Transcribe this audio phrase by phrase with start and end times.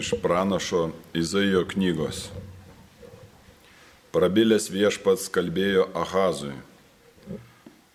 [0.00, 2.18] Iš pranašo Izaijo knygos.
[4.12, 6.52] Prabilęs viešpats kalbėjo Ahazui.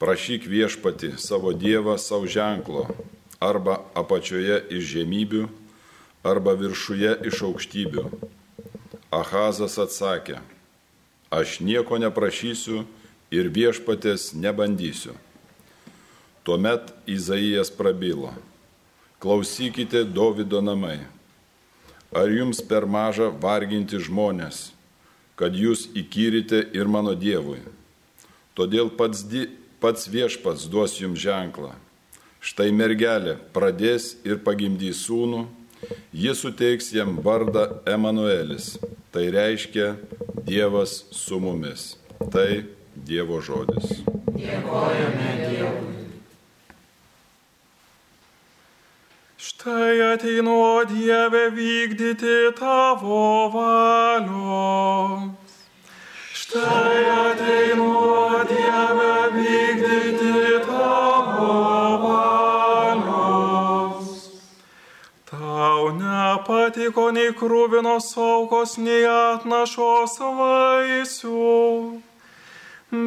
[0.01, 2.87] Prašyk viešpati savo Dievą savo ženklo,
[3.37, 5.43] arba apačioje iš žemybių,
[6.25, 8.07] arba viršuje iš aukštybių.
[9.21, 10.41] Ahazas atsakė,
[11.29, 12.81] aš nieko neprašysiu
[13.29, 15.13] ir viešpatės nebandysiu.
[16.41, 18.33] Tuomet Izaijas prabilo,
[19.21, 21.03] klausykite Davido namai
[22.11, 24.73] Ar jums per maža varginti žmonės,
[25.39, 27.61] kad jūs įkyrite ir mano Dievui?
[28.51, 29.45] Todėl pats, di,
[29.79, 31.71] pats viešpats duos jums ženklą.
[32.43, 35.45] Štai mergelė pradės ir pagimdys sūnų,
[36.11, 38.75] jis suteiks jam vardą Emanuelis.
[39.15, 39.93] Tai reiškia
[40.43, 41.93] Dievas su mumis.
[42.27, 44.03] Tai Dievo žodis.
[44.35, 46.00] Dėkojame Dievui.
[49.61, 55.21] Štai ateinu, Dieve, vykdyti tavo valios.
[56.33, 57.93] Štai ateinu,
[58.49, 61.53] Dieve, vykdyti tavo
[62.81, 63.21] valios.
[65.29, 72.01] Tau nepatiko nei krūvinos aukos, nei atnašos vaisių,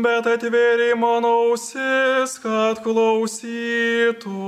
[0.07, 4.39] bet atvėrė mano ausis, kad klausytų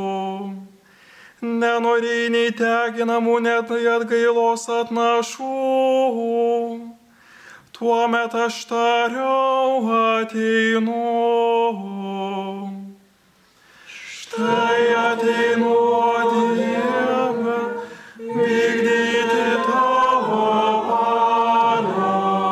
[1.42, 5.53] nenorėjai nei teginamų, net atgailos atnašų.
[7.77, 11.03] Tuomet aš tariau ateinu.
[13.84, 15.77] Štai ateinu,
[16.57, 17.59] Dieve,
[18.17, 20.48] vykdyti tavo
[21.69, 22.48] valios.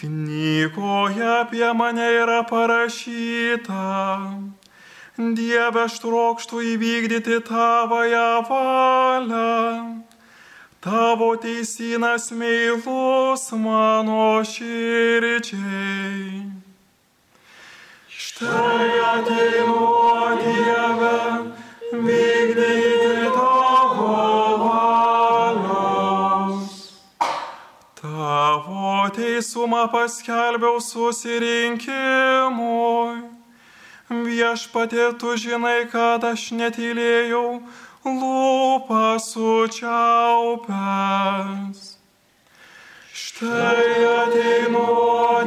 [0.00, 3.84] Knygoje apie mane yra parašyta
[5.18, 10.06] Dieve, aš trokštų įvykdyti tavoją valią.
[10.78, 16.46] Tavo teisinas meilus mano širdžiai.
[18.06, 21.50] Štai ateinu, Dieve,
[21.90, 25.82] vykdyti tavo valios.
[27.98, 33.37] Tavo teisumą paskelbiau susirinkimui
[34.08, 37.60] Viešpatė, tu žinai, kad aš netylėjau,
[38.08, 40.00] lūpą sučiaupęs.
[43.12, 44.88] Štai ateinu,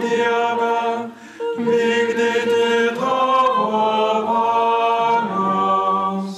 [0.03, 1.09] Dieve,
[1.57, 6.37] vykdyti tavo valios.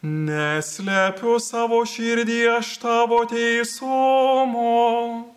[0.00, 5.33] Neslepiu savo širdį aš tavo teisumo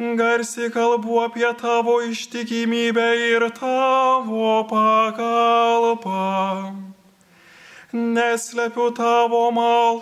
[0.00, 6.72] garsiai kalbu apie tavo ištikimybę ir tavo pagalbą.
[7.92, 9.92] Neslepiu tavo malonės,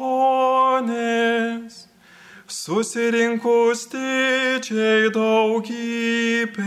[2.47, 6.63] susirinkus didžiai daugybei.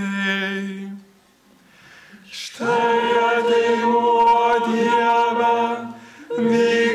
[2.27, 4.27] Štai ateinu,
[4.67, 5.87] Dieve,
[6.35, 6.91] vykdyti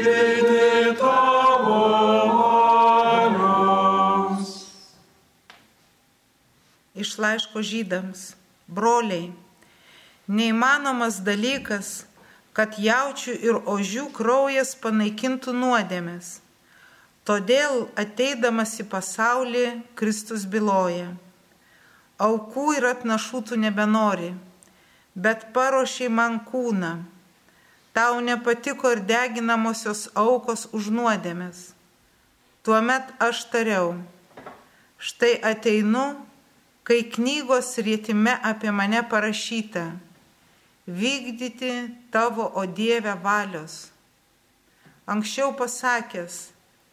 [7.16, 8.37] iš laiško žydams,
[8.69, 9.32] broliai,
[10.28, 12.04] neįmanomas dalykas,
[12.53, 16.41] kad jaučių ir ožių kraujas panaikintų nuodėmės.
[17.25, 19.65] Todėl ateidamas į pasaulį
[19.97, 21.16] Kristus byloja.
[22.19, 24.34] Aukų ir atnašų tu nebenori,
[25.15, 27.00] bet paruošiai man kūną.
[27.97, 31.72] Tau nepatiko ir deginamosios aukos už nuodėmės.
[32.62, 33.97] Tuomet aš tariau,
[35.00, 36.25] štai ateinu
[36.86, 39.84] kai knygos rėtime apie mane parašyta-
[41.00, 41.72] vykdyti
[42.14, 43.91] tavo, o Dieve, valios.
[45.06, 46.52] Anksčiau pasakęs,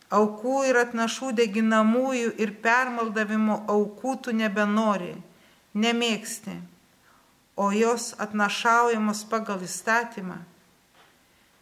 [0.09, 5.13] aukų ir atnašų deginamųjų ir permaldavimo aukų tu nebenori,
[5.75, 6.55] nemėgsti,
[7.55, 10.39] o jos atnašaujamos pagal įstatymą.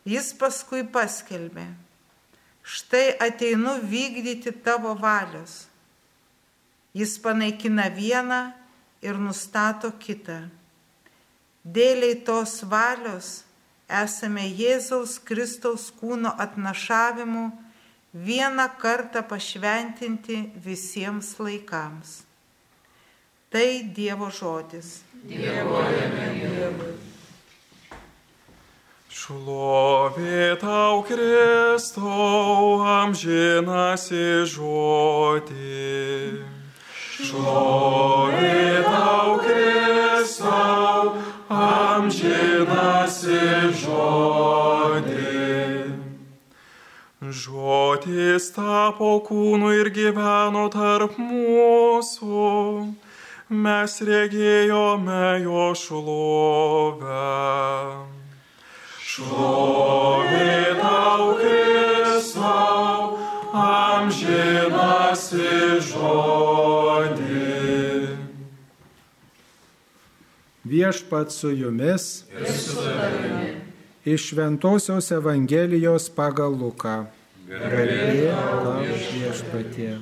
[0.06, 1.68] Jis paskui paskelbė,
[2.64, 5.71] štai ateinu vykdyti tavo valios
[6.94, 8.52] Jis panaikina vieną
[9.02, 10.50] ir nustato kitą.
[11.64, 13.44] Dėliai tos valios
[13.88, 17.46] esame Jėzaus Kristaus kūno atnašavimu
[18.14, 22.22] vieną kartą pašventinti visiems laikams.
[23.52, 25.02] Tai Dievo žodis.
[25.28, 26.94] Dievojame Dievui.
[29.12, 36.51] Šlovė tau Kristau amžinasi žodį.
[37.22, 41.12] Šlovė tau Kristau,
[41.54, 43.42] amžinasi
[43.78, 45.52] žodį.
[47.22, 52.50] Žodis tapo kūnu ir gyveno tarp mūsų.
[53.52, 57.30] Mes regėjome jo šlovę.
[59.12, 63.20] Šlovė tau, Kristau,
[63.68, 65.52] amžinasi
[65.92, 66.51] žodį.
[70.72, 72.24] Viešpat su jumis.
[74.06, 76.94] Iš Šventojios Evangelijos pagal Luką.
[77.50, 78.30] Garbė
[79.12, 79.98] viešpatie.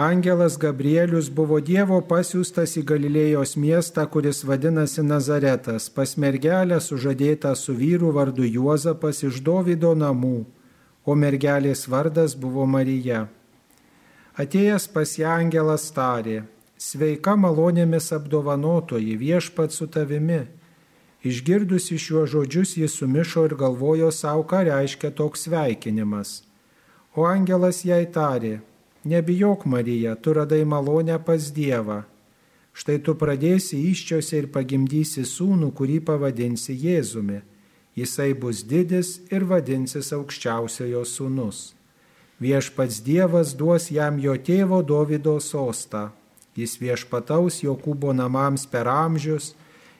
[0.00, 7.76] Angelas Gabrielius buvo Dievo pasiūstas į Galilėjos miestą, kuris vadinasi Nazaretas, pas mergelę sužadėtą su
[7.76, 10.46] vyru vardu Juozapas iš Dovido namų,
[11.04, 13.26] o mergelės vardas buvo Marija.
[14.40, 16.46] Atėjęs pas ją angelas tarė,
[16.78, 20.42] sveika malonėmis apdovanotoji viešpat su tavimi.
[21.24, 26.42] Išgirdusi šiuos žodžius jis sumišo ir galvojo savo, ką reiškia toks sveikinimas.
[27.16, 28.58] O angelas jai tarė,
[29.04, 32.04] Nebijok, Marija, tu radai malonę pas Dievą.
[32.72, 37.42] Štai tu pradėsi iščiose ir pagimdysi sūnų, kurį pavadinsi Jėzumi.
[37.94, 41.74] Jisai bus didis ir vadinsis aukščiausiojo sūnus.
[42.40, 46.08] Viešpats Dievas duos jam jo tėvo Davido sostą.
[46.54, 49.54] Jis viešpataus Jokūbo namams per amžius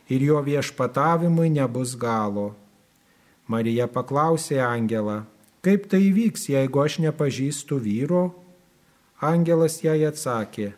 [0.08, 2.52] ir jo viešpatavimui nebus galo.
[3.50, 5.24] Marija paklausė Angelą,
[5.64, 8.24] kaip tai vyks, jeigu aš nepažįstu vyro?
[9.20, 10.72] Angelas jai atsakė,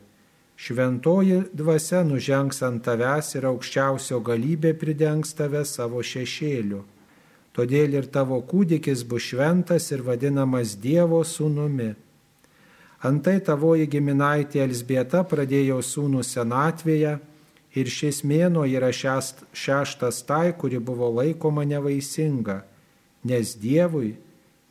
[0.56, 6.82] šventoji dvasia nužengs ant tavęs ir aukščiausio galybė pridengs tave savo šešėliu.
[7.56, 11.94] Todėl ir tavo kūdikis bus šventas ir vadinamas Dievo sūnumi.
[13.04, 17.18] Antai tavoji giminaitė Elsbieta pradėjo sūnų senatvėje
[17.76, 22.62] ir šis mėno yra šeštas tai, kuri buvo laikoma nevaisinga,
[23.28, 24.14] nes Dievui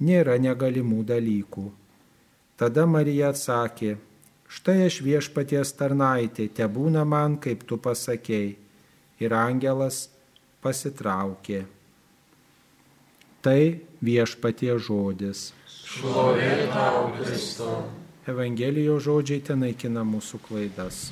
[0.01, 1.69] nėra negalimų dalykų.
[2.57, 3.97] Tada Marija atsakė,
[4.49, 8.55] štai aš viešpaties tarnaitė, te būna man, kaip tu pasakėjai.
[9.15, 10.09] Ir angelas
[10.59, 11.61] pasitraukė.
[13.45, 13.59] Tai
[14.03, 15.53] viešpatie žodis.
[15.71, 17.85] Šlovė tau, Kristau.
[18.25, 21.11] Evangelijos žodžiai ten naikina mūsų klaidas.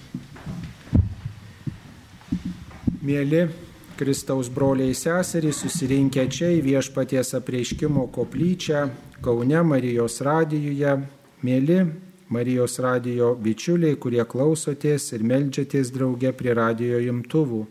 [3.06, 3.44] Mėly
[4.00, 8.88] Kristaus broliai seserys susirinkę čia į viešpaties apreiškimo koplyčią
[9.22, 10.96] Kaune Marijos radijuje
[11.46, 11.78] Mėly
[12.34, 17.62] Marijos radijo bičiuliai, kurie klausotės ir melžiatės drauge prie radijo imtuvų.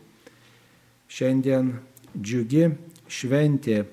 [1.11, 1.73] Šiandien
[2.15, 2.69] džiugi
[3.11, 3.83] šventė.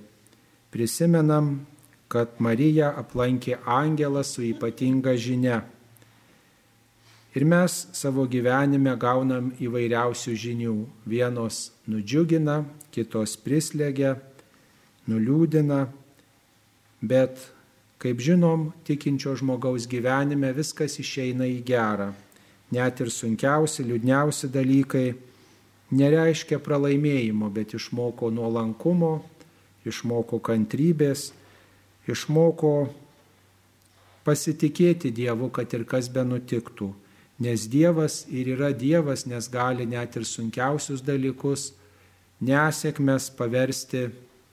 [0.71, 1.51] Prisimenam,
[2.11, 5.61] kad Marija aplankė angelą su ypatinga žinia.
[7.39, 10.75] Ir mes savo gyvenime gaunam įvairiausių žinių.
[11.07, 14.17] Vienos nudžiugina, kitos prislegia,
[15.07, 15.85] nuliūdina,
[17.01, 17.39] bet
[18.01, 22.15] Kaip žinom, tikinčio žmogaus gyvenime viskas išeina į gerą.
[22.73, 25.11] Net ir sunkiausi, liūdniausi dalykai
[25.93, 29.11] nereiškia pralaimėjimo, bet išmoko nuolankumo,
[29.85, 31.27] išmoko kantrybės,
[32.11, 32.91] išmoko
[34.27, 36.93] pasitikėti Dievu, kad ir kas be nutiktų.
[37.41, 41.71] Nes Dievas ir yra Dievas, nes gali net ir sunkiausius dalykus,
[42.45, 44.09] nesėkmės paversti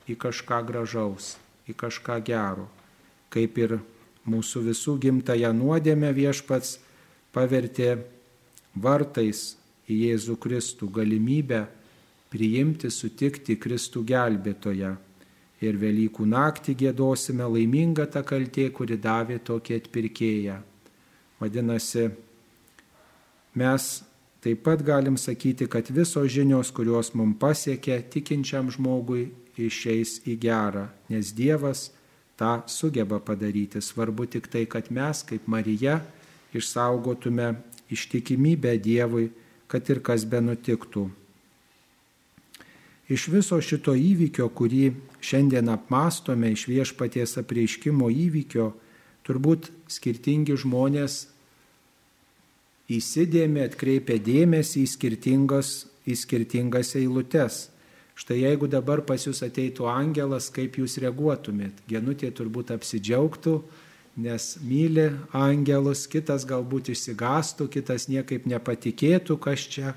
[0.08, 1.36] į kažką gražaus,
[1.68, 2.70] į kažką gero
[3.34, 3.78] kaip ir
[4.28, 6.78] mūsų visų gimtają nuodėmę viešpats
[7.36, 7.98] pavertė
[8.76, 9.56] vartais
[9.88, 11.66] į Jėzų Kristų galimybę
[12.32, 14.96] priimti, sutikti Kristų gelbėtoją.
[15.66, 20.58] Ir Velykų naktį gėdosime laimingą tą kaltė, kuri davė tokį atpirkėją.
[21.42, 22.12] Vadinasi,
[23.58, 23.88] mes
[24.46, 30.88] taip pat galim sakyti, kad visos žinios, kurios mums pasiekė, tikinčiam žmogui išeis į gerą,
[31.10, 31.88] nes Dievas
[32.38, 33.82] tą sugeba padaryti.
[33.82, 36.00] Svarbu tik tai, kad mes, kaip Marija,
[36.54, 37.56] išsaugotume
[37.90, 39.32] ištikimybę Dievui,
[39.68, 41.08] kad ir kas be nutiktų.
[43.08, 44.92] Iš viso šito įvykio, kurį
[45.24, 48.74] šiandien apmastome, iš viešpaties apreiškimo įvykio,
[49.28, 51.22] turbūt skirtingi žmonės
[52.92, 55.72] įsidėmė, atkreipė dėmesį į skirtingas,
[56.08, 57.68] į skirtingas eilutes.
[58.18, 61.84] Štai jeigu dabar pas jūs ateitų angelas, kaip jūs reaguotumėt?
[61.88, 63.60] Genutė turbūt apsidžiaugtų,
[64.20, 69.94] nes myli angelus, kitas galbūt išsigastų, kitas niekaip nepatikėtų, kas čia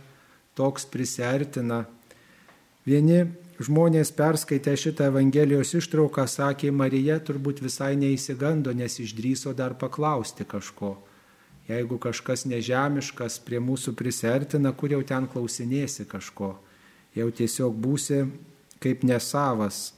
[0.55, 1.87] toks prisertina.
[2.87, 3.27] Vieni
[3.61, 10.97] žmonės perskaitę šitą Evangelijos ištrauką sakė, Marija turbūt visai neįsigando, nes išdryso dar paklausti kažko.
[11.69, 16.57] Jeigu kažkas nežemiškas prie mūsų prisertina, kur jau ten klausinėsi kažko
[17.17, 18.27] jau tiesiog būsi
[18.83, 19.95] kaip nesavas.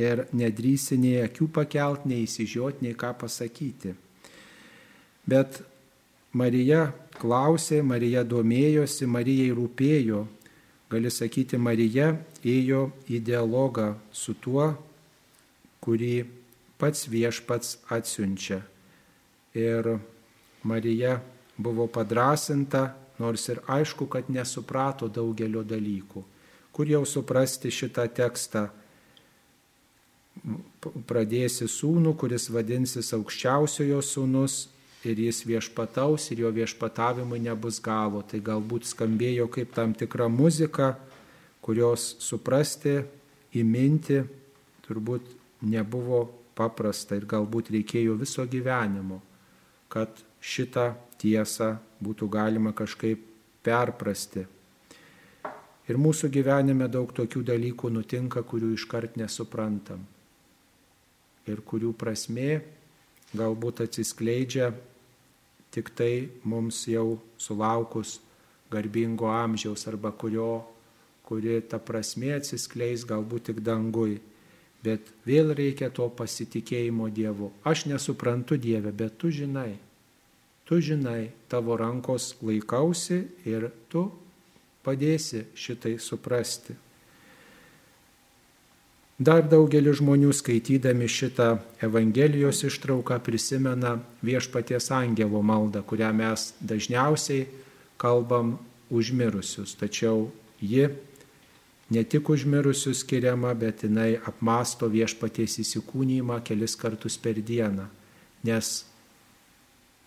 [0.00, 3.90] ir nedrįsi nei akių pakelt, nei įsižiot, nei ką pasakyti.
[5.26, 5.58] Bet
[6.32, 10.22] Marija klausė, Marija domėjosi, Marijai rūpėjo.
[10.90, 14.72] Gali sakyti, Marija ėjo į dialogą su tuo,
[15.84, 16.24] kurį
[16.82, 18.58] pats viešpats atsiunčia.
[19.54, 19.86] Ir
[20.66, 21.20] Marija
[21.60, 26.24] buvo padrasinta, nors ir aišku, kad nesuprato daugelio dalykų.
[26.74, 28.66] Kur jau suprasti šitą tekstą?
[31.06, 34.64] Pradėsi sūnų, kuris vadinsis aukščiausiojo sūnus
[35.04, 38.22] ir jis viešpataus ir jo viešpatavimui nebus galo.
[38.22, 40.94] Tai galbūt skambėjo kaip tam tikra muzika,
[41.64, 43.00] kurios suprasti,
[43.56, 44.20] įminti
[44.84, 45.26] turbūt
[45.66, 46.24] nebuvo
[46.56, 49.20] paprasta ir galbūt reikėjo viso gyvenimo,
[49.92, 53.22] kad šitą tiesą būtų galima kažkaip
[53.64, 54.46] perprasti.
[55.90, 60.04] Ir mūsų gyvenime daug tokių dalykų nutinka, kurių iškart nesuprantam.
[61.50, 62.60] Ir kurių prasme
[63.34, 64.70] galbūt atsiskleidžia
[65.70, 68.18] tik tai mums jau sulaukus
[68.70, 70.64] garbingo amžiaus arba kurio,
[71.26, 74.18] kuri ta prasme atsiskleis galbūt tik dangui.
[74.80, 77.50] Bet vėl reikia to pasitikėjimo Dievu.
[77.68, 79.76] Aš nesuprantu Dievę, bet tu žinai.
[80.64, 84.06] Tu žinai, tavo rankos laikausi ir tu
[84.86, 86.76] padėsi šitai suprasti.
[89.20, 97.44] Dar daugelis žmonių skaitydami šitą Evangelijos ištrauką prisimena viešpaties angelo maldą, kurią mes dažniausiai
[98.00, 98.54] kalbam
[98.88, 99.76] užmirusius.
[99.76, 100.30] Tačiau
[100.64, 100.88] ji
[101.92, 107.90] ne tik užmirusius skiriama, bet jinai apmasto viešpaties įsikūnymą kelis kartus per dieną.
[108.48, 108.74] Nes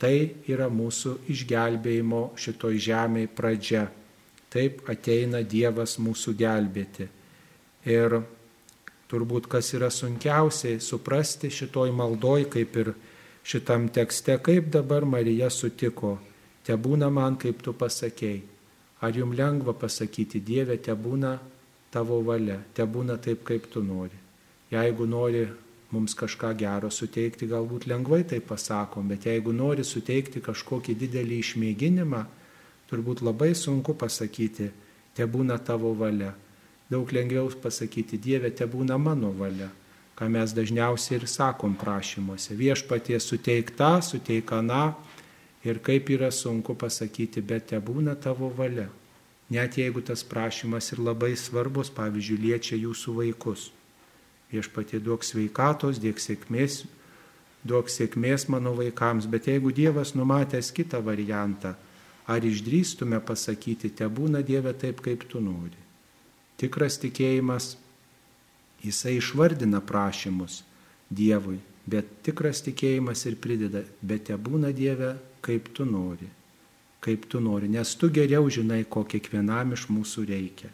[0.01, 3.89] tai yra mūsų išgelbėjimo šitoj žemėje pradžia.
[4.49, 7.13] Taip ateina Dievas mūsų gelbėti.
[7.85, 8.23] Ir
[9.11, 12.93] turbūt kas yra sunkiausiai suprasti šitoj maldoj, kaip ir
[13.43, 16.17] šitam tekste, kaip dabar Marija sutiko,
[16.63, 18.41] te būna man, kaip tu pasakėjai.
[19.03, 21.33] Ar jums lengva pasakyti, Dieve, te būna
[21.91, 24.15] tavo valia, te būna taip, kaip tu nori.
[24.71, 25.43] Jeigu nori
[25.91, 32.23] mums kažką gero suteikti, galbūt lengvai tai pasakom, bet jeigu nori suteikti kažkokį didelį išmėginimą,
[32.89, 34.71] turbūt labai sunku pasakyti,
[35.13, 36.31] te būna tavo valia
[36.93, 39.71] daug lengviau pasakyti, Dieve, te būna mano valia,
[40.13, 42.53] ką mes dažniausiai ir sakom prašymuose.
[42.55, 44.93] Viešpatie suteik tą, suteik aną
[45.65, 48.89] ir kaip yra sunku pasakyti, bet te būna tavo valia.
[49.53, 53.69] Net jeigu tas prašymas ir labai svarbus, pavyzdžiui, liečia jūsų vaikus.
[54.53, 56.83] Viešpatie duok sveikatos, dėk sėkmės,
[57.65, 61.73] duok sėkmės mano vaikams, bet jeigu Dievas numatęs kitą variantą,
[62.27, 65.82] ar išdrįstume pasakyti, te būna Dieve taip, kaip tu nori.
[66.63, 67.73] Tikras tikėjimas,
[68.83, 70.61] jisai išvardina prašymus
[71.11, 76.29] Dievui, bet tikras tikėjimas ir prideda, bet te būna Dieve, kaip tu nori,
[77.03, 80.71] kaip tu nori, nes tu geriau žinai, ko kiekvienam iš mūsų reikia.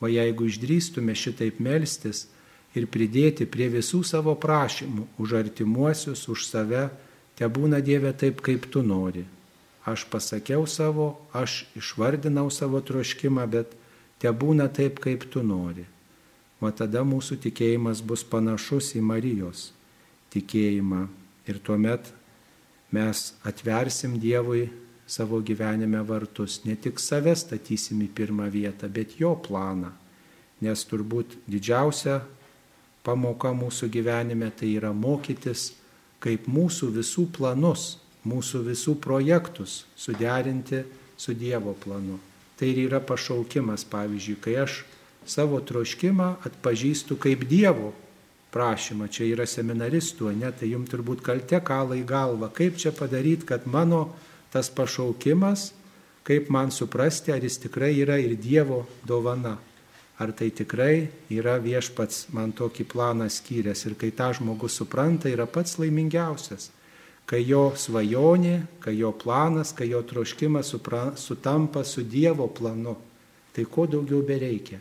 [0.00, 2.24] O jeigu išdrįstume šitaip melstis
[2.72, 6.86] ir pridėti prie visų savo prašymų už artimuosius, už save,
[7.36, 9.26] te būna Dieve taip, kaip tu nori.
[9.84, 13.76] Aš pasakiau savo, aš išvardinau savo troškimą, bet
[14.20, 15.86] te būna taip, kaip tu nori.
[16.60, 19.70] O tada mūsų tikėjimas bus panašus į Marijos
[20.30, 21.06] tikėjimą
[21.48, 22.12] ir tuomet
[22.94, 24.68] mes atversim Dievui
[25.10, 29.90] savo gyvenime vartus, ne tik save statysim į pirmą vietą, bet jo planą.
[30.62, 32.20] Nes turbūt didžiausia
[33.06, 35.72] pamoka mūsų gyvenime tai yra mokytis,
[36.22, 37.96] kaip mūsų visų planus,
[38.28, 40.84] mūsų visų projektus suderinti
[41.16, 42.20] su Dievo planu.
[42.60, 44.82] Tai ir yra pašaukimas, pavyzdžiui, kai aš
[45.24, 47.94] savo troškimą atpažįstu kaip Dievo
[48.52, 49.08] prašymą.
[49.08, 52.50] Čia yra seminaristų, ne, tai jums turbūt kalte kalą į galvą.
[52.52, 54.10] Kaip čia padaryti, kad mano
[54.52, 55.70] tas pašaukimas,
[56.28, 59.56] kaip man suprasti, ar jis tikrai yra ir Dievo dovana.
[60.20, 65.48] Ar tai tikrai yra viešpats man tokį planą skyręs ir kai tą žmogus supranta, yra
[65.48, 66.68] pats laimingiausias
[67.30, 70.72] kai jo svajonė, kai jo planas, kai jo troškimas
[71.14, 72.96] sutampa su Dievo planu,
[73.54, 74.80] tai ko daugiau bereikia.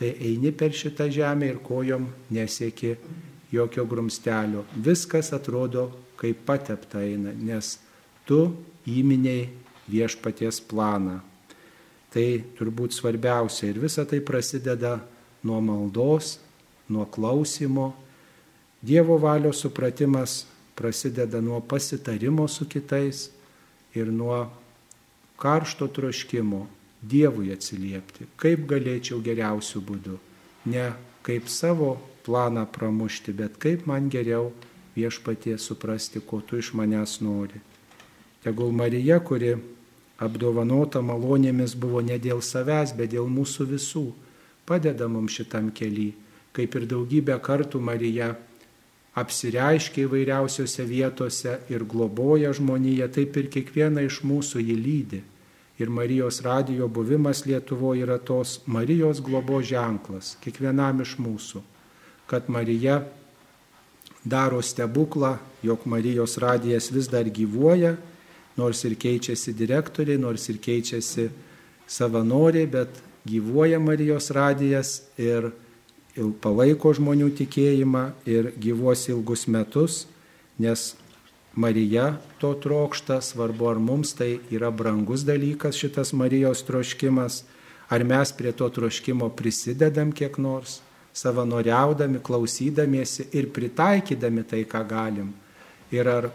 [0.00, 2.94] Tai eini per šitą žemę ir kojom nesieki
[3.52, 4.64] jokio grumstelio.
[4.72, 7.76] Viskas atrodo kaip patepta eina, nes
[8.24, 8.46] tu
[8.88, 9.50] įminiai
[9.90, 11.18] viešpaties planą.
[12.10, 12.26] Tai
[12.56, 14.96] turbūt svarbiausia ir visa tai prasideda
[15.44, 16.38] nuo maldos,
[16.88, 17.92] nuo klausimo.
[18.80, 20.46] Dievo valios supratimas
[20.80, 23.28] prasideda nuo pasitarimo su kitais
[23.94, 24.46] ir nuo
[25.36, 26.66] karšto troškimo
[27.00, 30.16] Dievui atsiliepti, kaip galėčiau geriausių būdų,
[30.68, 30.90] ne
[31.24, 31.94] kaip savo
[32.26, 34.50] planą pramušti, bet kaip man geriau
[34.96, 37.60] viešpatie suprasti, ko tu iš manęs nori.
[38.44, 39.54] Tegul Marija, kuri
[40.20, 44.04] apdovanota malonėmis buvo ne dėl savęs, bet dėl mūsų visų,
[44.68, 46.12] padeda mums šitam keliui,
[46.52, 48.34] kaip ir daugybę kartų Marija
[49.18, 55.22] apsireiškia įvairiausiose vietose ir globoja žmoniją, taip ir kiekvieną iš mūsų jį lydi.
[55.80, 61.62] Ir Marijos radijo buvimas Lietuvoje yra tos Marijos globo ženklas kiekvienam iš mūsų,
[62.28, 63.00] kad Marija
[64.24, 67.96] daro stebuklą, jog Marijos radijas vis dar gyvuoja,
[68.60, 71.30] nors ir keičiasi direktoriai, nors ir keičiasi
[71.88, 75.50] savanoriai, bet gyvuoja Marijos radijas ir
[76.42, 80.04] palaiko žmonių tikėjimą ir gyvuos ilgus metus,
[80.60, 80.94] nes
[81.54, 87.42] Marija to trokšta, svarbu ar mums tai yra brangus dalykas šitas Marijos troškimas,
[87.90, 90.78] ar mes prie to troškimo prisidedam kiek nors,
[91.12, 95.32] savanoriaudami, klausydamiesi ir pritaikydami tai, ką galim.
[95.90, 96.30] Ir ar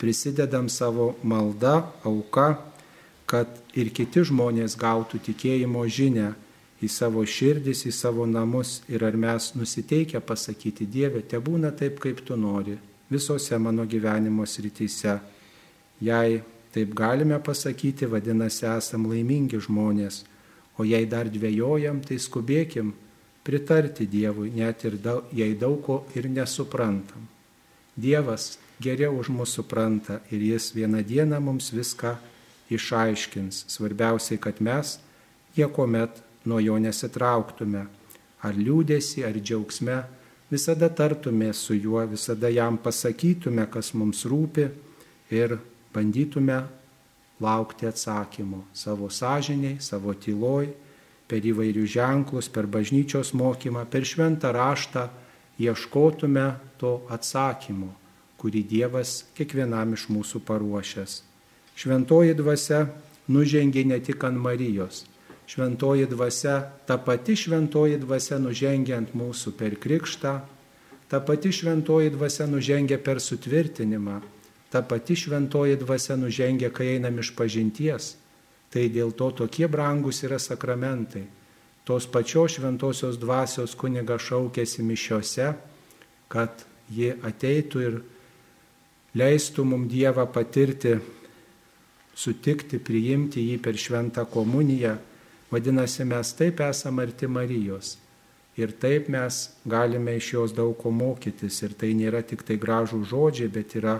[0.00, 2.54] prisidedam savo maldą, auka,
[3.28, 6.32] kad ir kiti žmonės gautų tikėjimo žinę
[6.82, 12.00] į savo širdis, į savo namus ir ar mes nusiteikę pasakyti Dievė, te būna taip,
[12.02, 12.76] kaip tu nori,
[13.10, 15.18] visose mano gyvenimo srityse.
[16.02, 16.40] Jei
[16.74, 20.24] taip galime pasakyti, vadinasi, esam laimingi žmonės,
[20.78, 22.92] o jei dar dvėjojam, tai skubėkim
[23.44, 27.28] pritarti Dievui, net ir daug, jei daug ko ir nesuprantam.
[27.94, 32.16] Dievas geriau už mus supranta ir jis vieną dieną mums viską
[32.74, 33.66] išaiškins.
[33.70, 34.98] Svarbiausiai, kad mes
[35.56, 37.86] niekuomet nuo jo nesitrauktume,
[38.44, 39.98] ar liūdėsi, ar džiaugsme,
[40.50, 44.68] visada tartume su juo, visada jam pasakytume, kas mums rūpi
[45.32, 45.58] ir
[45.94, 46.62] bandytume
[47.40, 50.68] laukti atsakymo savo sąžiniai, savo tyloj,
[51.28, 55.08] per įvairius ženklus, per bažnyčios mokymą, per šventą raštą
[55.58, 56.46] ieškotume
[56.78, 57.88] to atsakymo,
[58.38, 61.22] kurį Dievas kiekvienam iš mūsų paruošęs.
[61.74, 62.84] Šventoji dvasia
[63.32, 65.04] nužengė ne tik ant Marijos,
[65.46, 70.34] šventoji dvasia, ta pati šventoji dvasia nužengia ant mūsų per krikštą,
[71.08, 74.20] ta pati šventoji dvasia nužengia per sutvirtinimą,
[74.72, 78.16] ta pati šventoji dvasia nužengia, kai einam iš pažinties.
[78.74, 81.28] Tai dėl to tokie brangus yra sakramentai.
[81.86, 85.52] Tos pačios šventosios dvasios kuniga šaukėsi mišiose,
[86.32, 88.00] kad ji ateitų ir
[89.14, 90.96] leistų mums Dievą patirti,
[92.18, 94.96] sutikti, priimti jį per šventą komuniją
[95.52, 97.96] Vadinasi, mes taip esame arti Marijos.
[98.56, 101.60] Ir taip mes galime iš jos daug ko mokytis.
[101.66, 103.98] Ir tai nėra tik tai gražų žodžiai, bet yra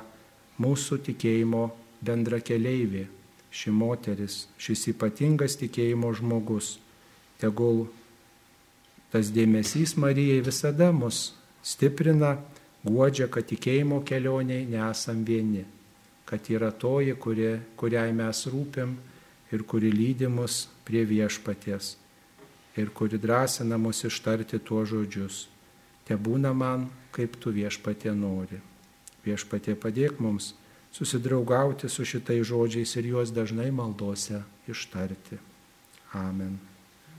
[0.63, 1.67] mūsų tikėjimo
[2.05, 3.09] bendra keleivė.
[3.55, 6.79] Ši moteris, šis ypatingas tikėjimo žmogus.
[7.39, 7.87] Tegul
[9.15, 11.33] tas dėmesys Marijai visada mus
[11.65, 12.37] stiprina,
[12.85, 15.65] guodžia, kad tikėjimo kelioniai nesam vieni,
[16.29, 18.97] kad yra toji, kuri, kuriai mes rūpim
[19.53, 21.97] ir kuri lydi mus prie viešpaties
[22.77, 25.47] ir kuri drąsina mus ištarti tuos žodžius.
[26.05, 28.61] Te būna man, kaip tu viešpatė nori.
[29.25, 30.53] Viešpatė padėk mums
[30.93, 35.41] susidraugauti su šitais žodžiais ir juos dažnai maldose ištarti.
[36.13, 36.59] Amen.